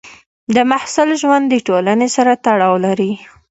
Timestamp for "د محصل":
0.55-1.09